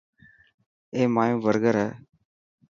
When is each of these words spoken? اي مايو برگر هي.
اي 0.95 1.01
مايو 1.15 1.37
برگر 1.45 1.75
هي. 1.83 1.89